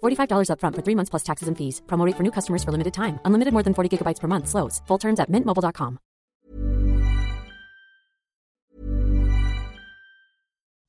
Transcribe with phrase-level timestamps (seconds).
[0.00, 1.82] $45 upfront for three months plus taxes and fees.
[1.86, 3.18] Promo rate for new customers for limited time.
[3.24, 4.48] Unlimited more than 40 gigabytes per month.
[4.48, 4.80] Slows.
[4.86, 5.98] Full terms at mintmobile.com.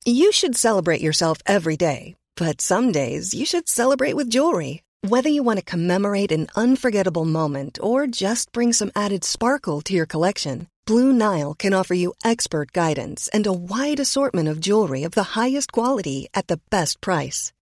[0.04, 4.82] You should celebrate yourself every day, but some days you should celebrate with jewelry.
[5.06, 9.94] Whether you want to commemorate an unforgettable moment or just bring some added sparkle to
[9.94, 15.04] your collection, Blue Nile can offer you expert guidance and a wide assortment of jewelry
[15.04, 17.52] of the highest quality at the best price.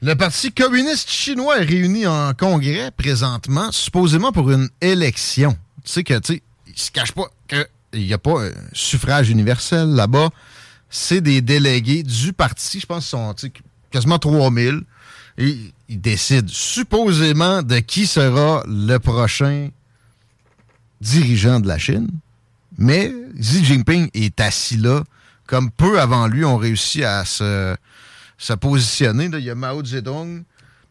[0.00, 5.56] Le Parti communiste chinois est réuni en congrès présentement, supposément pour une élection.
[5.84, 9.28] Tu sais que, tu sais, il se cache pas qu'il n'y a pas un suffrage
[9.28, 10.30] universel là-bas.
[10.88, 13.34] C'est des délégués du parti, je pense qu'ils sont
[13.90, 14.82] quasiment 3000.
[15.36, 15.58] Et
[15.88, 19.70] ils décident supposément de qui sera le prochain
[21.00, 22.08] dirigeant de la Chine.
[22.76, 25.02] Mais Xi Jinping est assis là,
[25.48, 27.74] comme peu avant lui ont réussi à se
[28.38, 29.28] se positionner.
[29.28, 29.38] là.
[29.38, 30.44] Il y a Mao Zedong,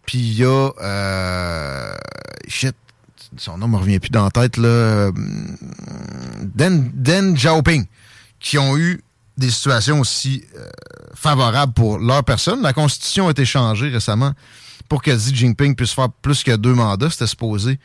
[0.06, 0.70] puis il y a...
[0.82, 1.96] euh,
[2.48, 2.76] shit,
[3.38, 5.12] son nom me revient plus dans la tête, là.
[6.56, 7.86] Deng, Deng Xiaoping,
[8.40, 9.02] qui ont eu
[9.38, 10.68] des situations aussi euh,
[11.14, 12.62] favorables pour leur personne.
[12.62, 14.34] La Constitution a été changée récemment
[14.90, 17.10] pour que Xi Jinping puisse faire plus que deux mandats.
[17.10, 17.80] C'était supposé,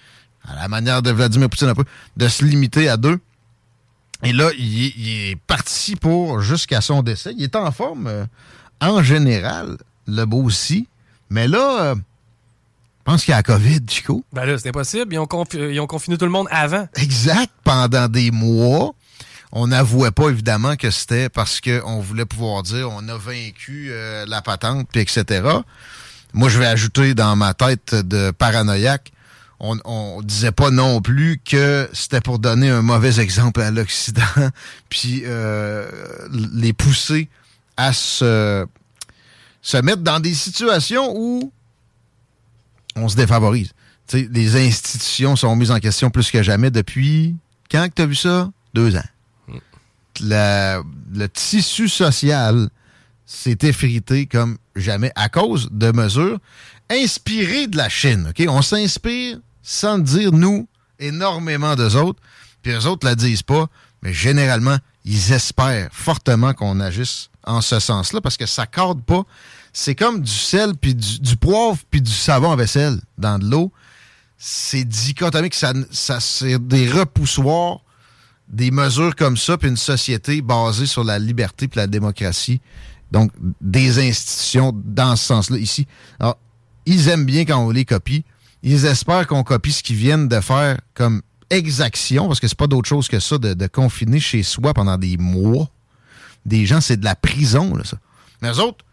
[0.48, 1.84] à la manière de Vladimir Poutine un peu,
[2.16, 3.18] de se limiter à deux.
[4.22, 7.34] Et là, il il est parti pour jusqu'à son décès.
[7.36, 8.24] Il est en forme euh,
[8.82, 9.76] en général,
[10.06, 10.88] le beau aussi.
[11.30, 14.24] Mais là, euh, je pense qu'il y a la COVID, Chico.
[14.32, 15.14] Ben là, c'est impossible.
[15.14, 16.86] Ils ont, confi- ils ont confiné tout le monde avant.
[16.96, 18.94] Exact, pendant des mois.
[19.52, 24.24] On n'avouait pas, évidemment, que c'était parce qu'on voulait pouvoir dire on a vaincu euh,
[24.26, 25.46] la patente, puis etc.
[26.32, 29.12] Moi, je vais ajouter dans ma tête de paranoïaque,
[29.60, 34.22] on, on disait pas non plus que c'était pour donner un mauvais exemple à l'Occident,
[34.88, 35.86] puis euh,
[36.54, 37.28] les pousser
[37.86, 38.66] à se,
[39.60, 41.52] se mettre dans des situations où
[42.96, 43.72] on se défavorise.
[44.06, 47.34] Tu sais, les institutions sont mises en question plus que jamais depuis
[47.70, 48.50] quand que tu as vu ça?
[48.74, 49.04] Deux ans.
[50.20, 50.82] La-
[51.14, 52.68] le tissu social
[53.24, 56.38] s'est effrité comme jamais à cause de mesures
[56.90, 58.32] inspirées de la Chine.
[58.48, 62.20] On s'inspire sans le dire, nous, énormément d'eux autres.
[62.62, 63.66] Puis eux autres ne la disent pas,
[64.02, 69.24] mais généralement, ils espèrent fortement qu'on agisse en ce sens-là parce que ça cadre pas.
[69.72, 73.72] C'est comme du sel, puis du, poivre, puis du savon à vaisselle dans de l'eau.
[74.36, 75.54] C'est dichotomique.
[75.54, 77.80] Ça, ça, c'est des repoussoirs,
[78.48, 82.60] des mesures comme ça, puis une société basée sur la liberté puis la démocratie.
[83.12, 85.86] Donc, des institutions dans ce sens-là ici.
[86.18, 86.38] Alors,
[86.86, 88.24] ils aiment bien quand on les copie.
[88.62, 92.66] Ils espèrent qu'on copie ce qu'ils viennent de faire comme exaction, parce que c'est pas
[92.66, 95.68] d'autre chose que ça, de confiner chez soi pendant des mois.
[96.44, 97.96] Des gens, c'est de la prison, là, ça.
[98.40, 98.84] Mais eux autres,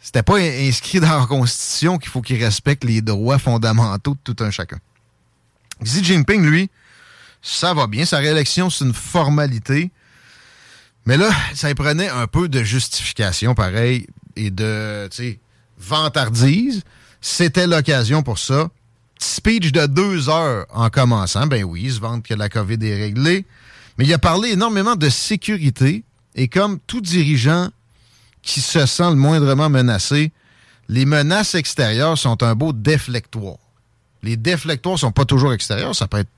[0.00, 4.32] c'était pas in- inscrit dans la Constitution qu'il faut qu'ils respectent les droits fondamentaux de
[4.34, 4.78] tout un chacun.
[5.82, 6.70] Xi Jinping, lui,
[7.42, 8.04] ça va bien.
[8.04, 9.90] Sa réélection, c'est une formalité.
[11.06, 14.06] Mais là, ça prenait un peu de justification, pareil,
[14.36, 15.40] et de, tu sais,
[15.78, 16.82] vantardise.
[17.20, 18.68] C'était l'occasion pour ça.
[19.18, 21.46] Speech de deux heures en commençant.
[21.46, 23.46] Ben oui, ils se vantent que la COVID est réglée.
[23.96, 26.04] Mais il a parlé énormément de sécurité
[26.34, 27.70] et comme tout dirigeant
[28.42, 30.32] qui se sent le moindrement menacé,
[30.88, 33.56] les menaces extérieures sont un beau déflectoire.
[34.22, 36.30] Les déflectoires sont pas toujours extérieurs, ça peut être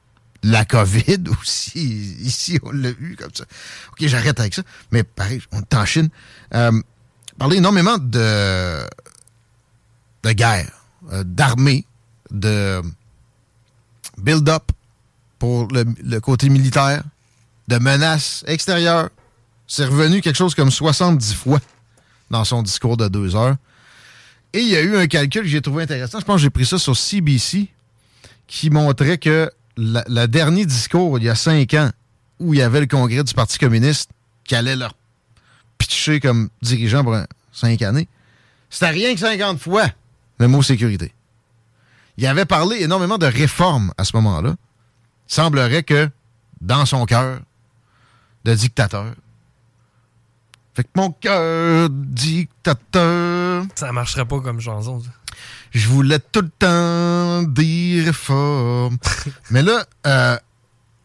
[0.43, 2.17] la COVID aussi.
[2.21, 3.45] Ici, on l'a eu comme ça.
[3.93, 4.63] OK, j'arrête avec ça.
[4.91, 6.09] Mais pareil, on est en Chine.
[6.55, 6.73] Euh,
[7.39, 8.83] parler énormément de,
[10.23, 10.71] de guerre,
[11.13, 11.85] euh, d'armée,
[12.31, 12.83] de
[14.19, 14.65] build-up
[15.39, 17.03] pour le, le, côté militaire,
[17.69, 19.11] de menaces extérieures.
[19.67, 21.61] C'est revenu quelque chose comme 70 fois
[22.31, 23.57] dans son discours de deux heures.
[24.53, 26.21] Et il y a eu un calcul que j'ai trouvé intéressant.
[26.21, 27.69] Je pense que j'ai pris ça sur CBC
[28.47, 31.91] qui montrait que le dernier discours, il y a cinq ans,
[32.39, 34.11] où il y avait le congrès du Parti communiste
[34.45, 34.95] qui allait leur
[35.79, 37.17] pitcher comme dirigeant pour
[37.53, 38.09] cinq années,
[38.71, 39.87] c'était rien que 50 fois
[40.39, 41.13] le mot sécurité.
[42.17, 44.55] Il avait parlé énormément de réformes à ce moment-là.
[45.29, 46.09] Il semblerait que,
[46.61, 47.41] dans son cœur
[48.45, 49.13] de dictateur,
[50.77, 53.65] fait que mon cœur dictateur.
[53.75, 55.03] Ça marcherait pas comme chanson.
[55.71, 58.99] Je voulais tout le temps des réformes.
[59.51, 60.37] Mais là, euh,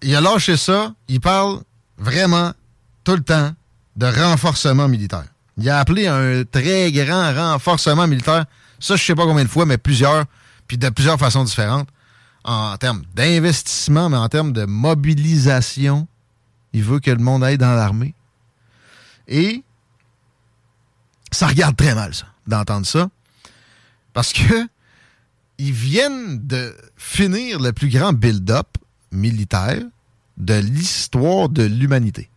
[0.01, 0.94] il a lâché ça.
[1.07, 1.62] Il parle
[1.97, 2.51] vraiment
[3.06, 3.53] tout le temps
[3.95, 5.27] de renforcement militaire.
[5.56, 8.44] Il a appelé un très grand renforcement militaire.
[8.77, 10.25] Ça, je sais pas combien de fois, mais plusieurs,
[10.68, 11.88] puis de plusieurs façons différentes.
[12.44, 16.07] En termes d'investissement, mais en termes de mobilisation.
[16.73, 18.15] Il veut que le monde aille dans l'armée.
[19.27, 19.63] Et
[21.31, 23.09] ça regarde très mal, ça, d'entendre ça.
[24.13, 24.68] Parce que
[25.57, 28.77] ils viennent de finir le plus grand build-up
[29.12, 29.83] militaire
[30.38, 32.29] de l'histoire de l'humanité.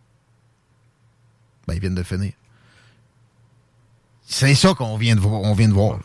[1.67, 2.33] Ben, ils viennent de finir.
[4.27, 5.53] C'est ça qu'on vient de voir.
[5.55, 5.99] Vient de voir.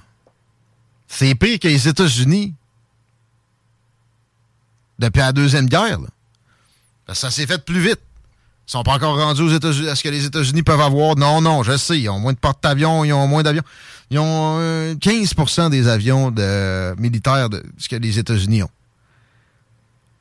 [1.09, 2.55] C'est pire que les États-Unis
[4.99, 5.99] depuis la Deuxième Guerre.
[7.07, 8.01] Parce que ça s'est fait plus vite.
[8.71, 9.89] Ils sont pas encore rendus aux États-Unis.
[9.89, 11.17] Est-ce que les États-Unis peuvent avoir?
[11.17, 11.99] Non, non, je sais.
[11.99, 13.65] Ils ont moins de porte-avions, ils ont moins d'avions.
[14.11, 14.61] Ils ont
[14.95, 18.71] 15% euh, des avions de, militaires de ce que les États-Unis ont.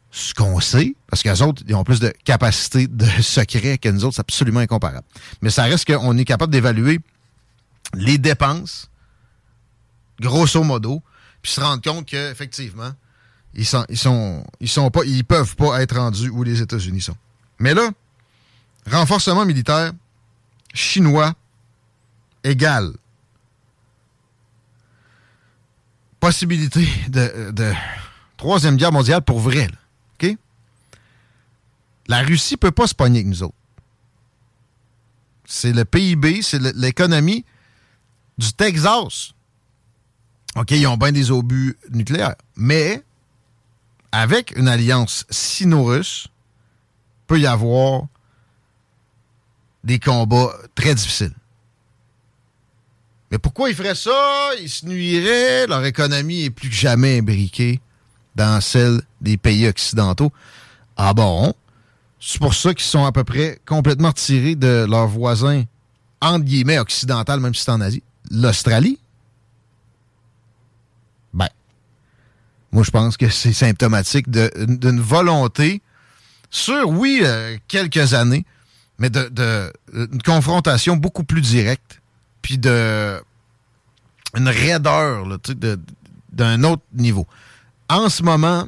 [0.10, 4.04] Ce qu'on sait, parce qu'eux autres, ils ont plus de capacité de secret que nous
[4.04, 5.06] autres, c'est absolument incomparable.
[5.44, 7.02] Mais ça reste qu'on est capable d'évaluer
[7.94, 8.90] les dépenses,
[10.19, 11.04] grosso modo,
[11.44, 12.94] puis se rendre compte qu'effectivement,
[13.54, 17.02] ils sont, ils sont, ils sont pas, ils peuvent pas être rendus où les États-Unis
[17.02, 17.16] sont.
[17.60, 17.92] Mais là,
[18.89, 19.91] renforcement militaire
[20.74, 21.33] chinois
[22.44, 22.94] égal
[26.19, 27.74] possibilité de,
[28.38, 29.68] troisième guerre mondiale pour vrai.
[30.13, 30.36] OK?
[32.07, 33.56] La Russie peut pas se pogner avec nous autres.
[35.45, 37.45] C'est le PIB, c'est l'économie
[38.38, 39.33] du Texas.
[40.56, 42.35] OK, ils ont bien des obus nucléaires.
[42.56, 43.03] Mais
[44.12, 46.27] avec une alliance sino-russe,
[47.27, 48.03] peut y avoir
[49.84, 51.34] des combats très difficiles.
[53.31, 54.50] Mais pourquoi ils feraient ça?
[54.60, 55.68] Ils se nuiraient.
[55.68, 57.80] Leur économie est plus que jamais imbriquée
[58.36, 60.31] dans celle des pays occidentaux.
[60.98, 61.54] Ah bon?
[62.20, 65.64] C'est pour ça qu'ils sont à peu près complètement retirés de leurs voisins,
[66.22, 68.04] entre guillemets, occidental, même si c'est en Asie.
[68.30, 69.00] L'Australie?
[71.34, 71.48] Ben,
[72.72, 75.81] moi, je pense que c'est symptomatique d'une volonté
[76.50, 78.44] sur, oui, euh, quelques années,
[79.00, 82.02] mais de, de, une confrontation beaucoup plus directe,
[82.42, 83.21] puis de
[84.35, 85.26] une raideur
[86.31, 87.26] d'un autre niveau.
[87.90, 88.68] En ce moment,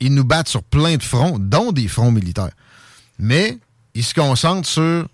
[0.00, 2.52] ils nous battent sur plein de fronts, dont des fronts militaires.
[3.18, 3.58] Mais
[3.94, 5.06] ils se concentrent sur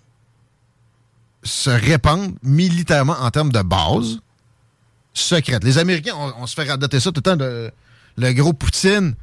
[1.43, 4.19] se répandre militairement en termes de base
[5.13, 5.63] secrète.
[5.65, 7.45] Les Américains, on, se fait radoter ça tout le temps
[8.15, 9.15] le gros Poutine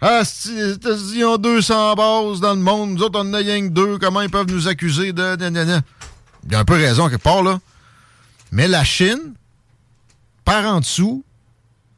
[0.00, 3.66] ah, si États-Unis ont 200 bases dans le monde, nous autres, on en a rien
[3.66, 5.36] deux, comment ils peuvent nous accuser de...
[6.44, 7.58] Il y a un peu raison quelque part, là.
[8.52, 9.34] Mais la Chine,
[10.44, 11.24] par en dessous,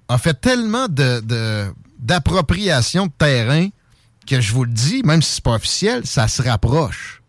[0.09, 3.69] a fait tellement de, d'appropriation de, terrain
[4.27, 7.23] que je vous le dis, même si c'est pas officiel, ça se rapproche.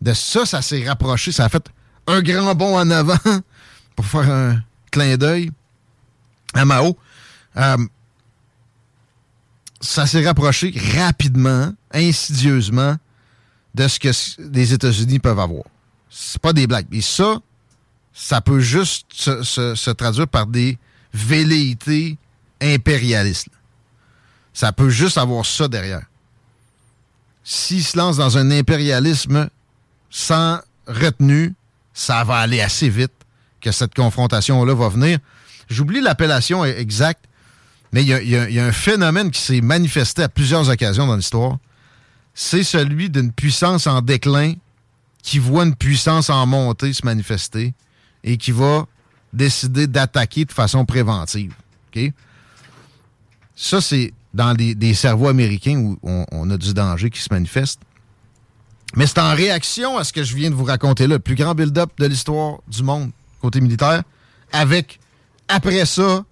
[0.00, 1.32] De ça, ça s'est rapproché.
[1.32, 1.66] Ça a fait
[2.06, 3.18] un grand bond en avant
[3.96, 5.50] pour faire un clin d'œil
[6.52, 6.96] à Mao.
[7.56, 7.76] Euh,
[9.84, 12.96] ça s'est rapproché rapidement, insidieusement,
[13.74, 14.08] de ce que
[14.52, 15.64] les États-Unis peuvent avoir.
[16.08, 16.86] C'est pas des blagues.
[16.92, 17.38] Et ça,
[18.14, 20.78] ça peut juste se, traduire par des
[21.12, 22.16] velléités
[22.62, 23.48] impérialistes.
[24.54, 26.06] Ça peut juste avoir ça derrière.
[27.42, 29.50] S'ils se lancent dans un impérialisme
[30.08, 31.54] sans retenue,
[31.92, 33.12] ça va aller assez vite
[33.60, 35.18] que cette confrontation-là va venir.
[35.68, 37.24] J'oublie l'appellation exacte,
[37.94, 41.58] mais il y, a un phénomène qui s'est manifesté à plusieurs occasions dans l'histoire.
[42.34, 44.54] c'est celui d'une puissance en déclin
[45.22, 47.72] qui voit une puissance en montée se manifester
[48.24, 48.86] et qui va
[49.32, 51.54] décider d'attaquer de façon préventive.
[53.54, 57.80] Ça, c'est dans des, cerveaux américains où on, a du danger qui se manifeste.
[58.96, 61.36] Mais c'est en réaction à ce que je viens de vous raconter là, le plus
[61.36, 64.02] grand build-up de l'histoire du monde côté militaire,
[64.50, 64.98] avec,
[65.46, 66.24] après ça,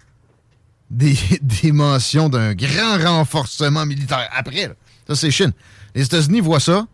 [1.41, 4.29] des, mentions d'un grand renforcement militaire.
[4.31, 4.75] Après,
[5.07, 5.51] ça c'est Chine.
[5.95, 6.85] Les États-Unis voient ça.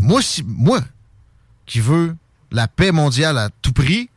[0.00, 0.80] Moi, si, moi,
[1.64, 2.16] qui veux
[2.50, 4.10] la paix mondiale à tout prix,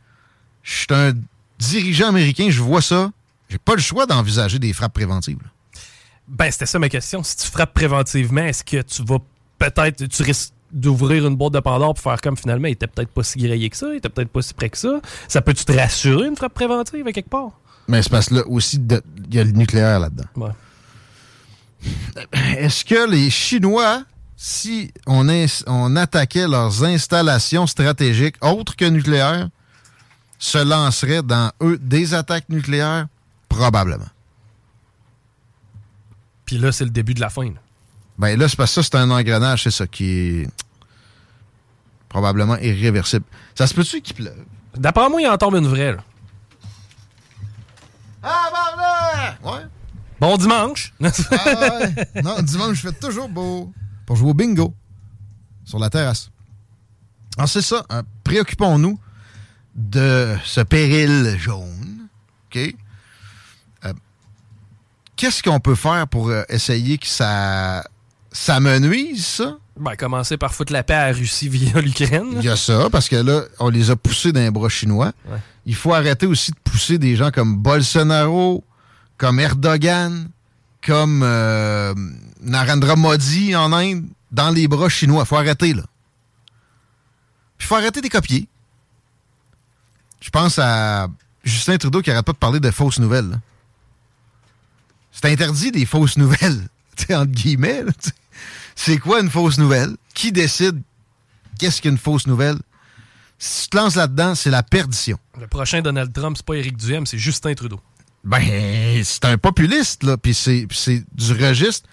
[0.62, 1.12] je suis un
[1.58, 3.10] dirigeant américain, je vois ça.
[3.48, 5.38] J'ai pas le choix d'envisager des frappes préventives.
[6.26, 7.22] Ben, c'était ça ma question.
[7.22, 9.18] Si tu frappes préventivement, est-ce que tu vas
[9.58, 13.10] peut-être, tu risques d'ouvrir une boîte de Pandore pour faire comme finalement, il était peut-être
[13.10, 15.00] pas si grillé que ça, il était peut-être pas si près que ça.
[15.28, 17.52] Ça peut-tu te rassurer une frappe préventive à quelque part?
[17.88, 20.28] Mais c'est parce que là aussi, il y a le nucléaire là-dedans.
[20.36, 20.50] Ouais.
[22.58, 24.02] Est-ce que les Chinois,
[24.36, 25.26] si on,
[25.66, 29.48] on attaquait leurs installations stratégiques autres que nucléaires,
[30.38, 33.06] se lanceraient dans eux des attaques nucléaires?
[33.48, 34.08] Probablement.
[36.44, 37.46] Puis là, c'est le début de la fin.
[37.46, 37.60] Là.
[38.18, 40.48] Ben là, c'est parce que ça, c'est un engrenage, c'est ça, qui est
[42.08, 43.24] probablement irréversible.
[43.54, 44.44] Ça se peut-tu qu'il pleuve?
[44.76, 46.04] D'après moi, il en tombe une vraie, là.
[48.28, 49.66] Ah, Ouais.
[50.20, 50.92] Bon dimanche!
[51.02, 51.08] ah,
[51.80, 52.22] ouais.
[52.22, 53.72] Non, dimanche, je fais toujours beau
[54.04, 54.74] pour jouer au bingo
[55.64, 56.30] sur la terrasse.
[57.36, 57.84] Alors, c'est ça.
[57.88, 58.98] Hein, préoccupons-nous
[59.76, 62.08] de ce péril jaune.
[62.50, 62.74] OK?
[63.84, 63.92] Euh,
[65.14, 67.84] qu'est-ce qu'on peut faire pour euh, essayer que ça
[68.32, 69.56] ça me nuise, ça?
[69.78, 72.32] Ben, commencer par foutre la paix à la Russie via l'Ukraine.
[72.36, 75.12] Il y a ça, parce que là, on les a poussés les bras chinois.
[75.64, 78.62] Il faut arrêter aussi de pousser des gens comme Bolsonaro,
[79.16, 80.28] comme Erdogan,
[80.86, 81.92] comme euh,
[82.40, 85.24] Narendra Modi en Inde, dans les bras chinois.
[85.24, 85.82] Faut arrêter, là.
[87.58, 88.46] Puis faut arrêter des copier.
[90.20, 91.08] Je pense à
[91.42, 93.40] Justin Trudeau qui arrête pas de parler de fausses nouvelles.
[95.10, 96.68] C'est interdit des fausses nouvelles,
[97.10, 97.82] entre guillemets.
[98.76, 99.96] C'est quoi une fausse nouvelle?
[100.14, 100.80] Qui décide
[101.58, 102.58] qu'est-ce qu'une fausse nouvelle?
[103.38, 105.18] Si tu te lances là-dedans, c'est la perdition.
[105.40, 107.80] Le prochain Donald Trump, c'est pas Éric Duhem, c'est Justin Trudeau.
[108.24, 108.42] Ben,
[109.04, 110.66] c'est un populiste, là, puis c'est
[111.14, 111.88] du registre.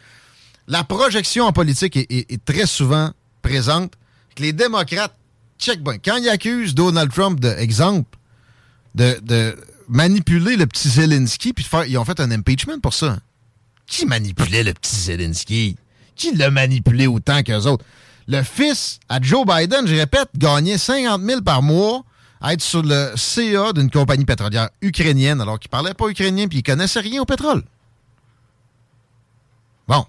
[0.68, 3.12] La projection en politique est, très souvent
[3.44, 3.94] présente.
[4.40, 5.16] les démocrates,
[5.60, 8.18] check quand ils accusent Donald Trump, de, exemple,
[8.96, 9.56] de,
[9.88, 13.20] manipuler le petit Zelensky, puis ils ont fait un impeachment pour ça.
[13.86, 15.76] Qui manipulait le petit Zelensky?
[16.16, 17.86] Qui l'a manipulé autant qu'eux autres?
[18.28, 22.04] Le fils à Joe Biden, je répète, gagnait 50 000 par mois
[22.42, 26.60] à être sur le CA d'une compagnie pétrolière ukrainienne alors qu'il parlait pas ukrainien puis
[26.60, 27.64] il connaissait rien au pétrole.
[29.88, 30.06] Bon.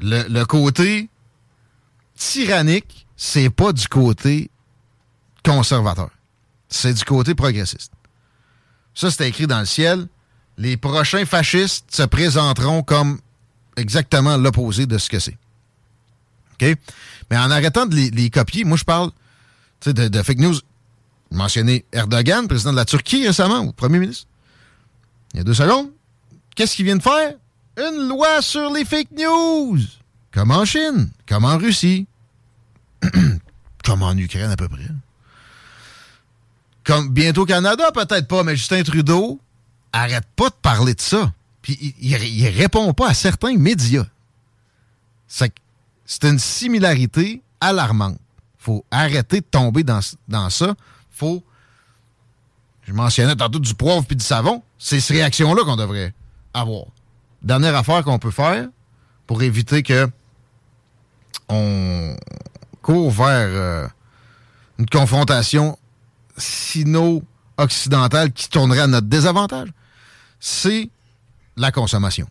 [0.00, 1.08] Le, côté
[2.14, 4.50] tyrannique, c'est pas du côté
[5.44, 6.10] conservateur.
[6.68, 7.92] C'est du côté progressiste.
[8.94, 10.06] Ça, c'est écrit dans le ciel.
[10.56, 13.20] Les prochains fascistes se présenteront comme
[13.76, 15.38] exactement l'opposé de ce que c'est.
[16.60, 19.10] Mais en arrêtant de les, copier, moi, je parle
[19.84, 20.56] de, fake news.
[21.30, 24.26] Mentionné Erdogan, président de la Turquie récemment, ou premier ministre.
[25.34, 25.90] Il y a deux secondes.
[26.54, 27.34] Qu'est-ce qu'il vient de faire?
[27.76, 29.78] Une loi sur les fake news.
[30.32, 32.06] Comme en Chine, comme en Russie,
[33.84, 34.88] comme en Ukraine à peu près.
[36.84, 39.38] Comme bientôt au Canada, peut-être pas, mais Justin Trudeau
[39.92, 41.30] arrête pas de parler de ça
[41.68, 44.06] il, répond pas à certains médias.
[45.26, 45.52] C'est
[46.24, 48.18] une similarité alarmante.
[48.58, 50.74] faut arrêter de tomber dans, dans ça.
[51.10, 51.44] faut.
[52.82, 54.62] Je mentionnais tantôt du poivre puis du savon.
[54.78, 56.14] C'est ces réactions-là qu'on devrait
[56.54, 56.86] avoir.
[57.42, 58.66] Dernière affaire qu'on peut faire
[59.26, 60.08] pour éviter que
[61.50, 62.16] on
[62.80, 63.86] court vers euh,
[64.78, 65.78] une confrontation
[66.36, 69.68] sino-occidentale qui tournerait à notre désavantage,
[70.40, 70.90] c'est
[71.56, 72.28] la consommation.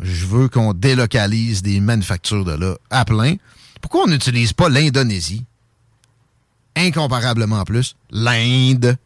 [0.00, 3.36] Je veux qu'on délocalise des manufactures de là à plein.
[3.80, 5.44] Pourquoi on n'utilise pas l'Indonésie?
[6.76, 7.96] Incomparablement plus.
[8.10, 8.96] L'Inde.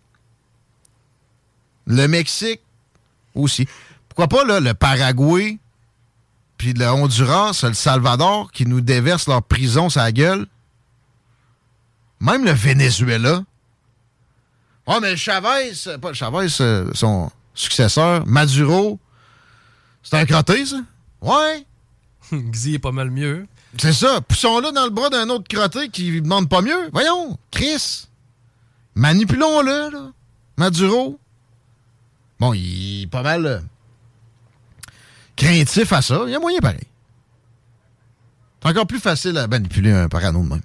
[1.87, 2.61] Le Mexique
[3.35, 3.67] aussi.
[4.09, 5.59] Pourquoi pas là, le Paraguay,
[6.59, 10.47] puis le Honduras, le Salvador, qui nous déversent leur prison sa gueule?
[12.21, 13.43] Même le Venezuela.
[14.87, 15.73] Oh, mais Chavez,
[16.13, 18.99] Chavez, euh, son successeur, Maduro,
[20.03, 20.81] c'est un crotté, ça?
[21.21, 21.67] Ouais.
[22.51, 23.47] Xi est pas mal mieux.
[23.79, 24.21] C'est ça.
[24.21, 26.91] Poussons-le dans le bras d'un autre crotté qui demande pas mieux.
[26.93, 28.09] Voyons, Chris.
[28.95, 30.13] Manipulons-le, là.
[30.57, 31.19] Maduro.
[32.39, 33.61] Bon, il est pas mal euh,
[35.37, 36.23] craintif à ça.
[36.27, 36.81] Il y a moyen pareil.
[38.61, 40.63] C'est encore plus facile à manipuler un parano de même.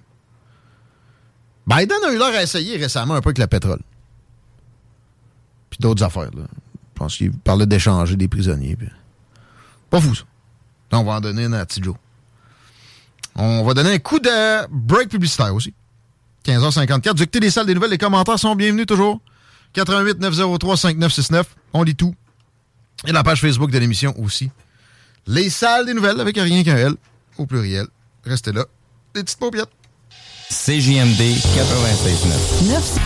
[1.65, 3.81] Biden a eu l'air à essayer récemment un peu avec le pétrole.
[5.69, 6.31] Puis d'autres affaires.
[6.35, 6.43] Là.
[6.93, 8.77] Je pense qu'il parlait d'échanger des prisonniers.
[9.89, 10.23] Pas fou, ça.
[10.91, 11.95] on va en donner un à Tidjo.
[13.35, 15.73] On va donner un coup de break publicitaire aussi.
[16.45, 17.13] 15h54.
[17.13, 19.19] Du des salles des nouvelles, les commentaires sont bienvenus toujours.
[19.73, 21.55] 88 903 5969.
[21.73, 22.15] On lit tout.
[23.05, 24.49] Et la page Facebook de l'émission aussi.
[25.27, 26.93] Les salles des nouvelles avec rien qu'un L
[27.37, 27.85] au pluriel.
[28.25, 28.65] Restez là.
[29.13, 29.69] Des petites paupiètes.
[30.49, 32.99] CJMD 96.9.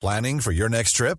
[0.00, 1.18] Planning for your next trip?